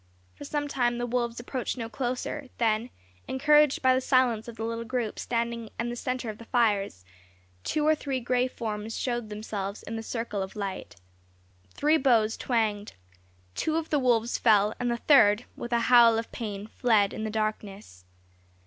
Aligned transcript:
For 0.33 0.45
some 0.45 0.67
time 0.67 0.97
the 0.97 1.05
wolves 1.05 1.39
approached 1.39 1.77
no 1.77 1.87
closer; 1.87 2.49
then, 2.57 2.89
encouraged 3.27 3.83
by 3.83 3.93
the 3.93 4.01
silence 4.01 4.47
of 4.47 4.55
the 4.55 4.63
little 4.63 4.83
group 4.83 5.19
standing 5.19 5.69
in 5.79 5.89
the 5.89 5.95
centre 5.95 6.31
of 6.31 6.39
the 6.39 6.45
fires, 6.45 7.05
two 7.63 7.85
or 7.85 7.93
three 7.93 8.19
gray 8.19 8.47
forms 8.47 8.97
showed 8.97 9.29
themselves 9.29 9.83
in 9.83 9.97
the 9.97 10.01
circle 10.01 10.41
of 10.41 10.55
light. 10.55 10.95
Three 11.75 11.97
bows 11.97 12.35
twanged. 12.35 12.93
Two 13.53 13.75
of 13.75 13.91
the 13.91 13.99
wolves 13.99 14.39
fell, 14.39 14.73
and 14.79 14.89
the 14.89 14.97
third, 14.97 15.45
with 15.55 15.71
a 15.71 15.81
howl 15.81 16.17
of 16.17 16.31
pain, 16.31 16.65
fled 16.65 17.13
in 17.13 17.23
the 17.23 17.29
darkness. 17.29 18.03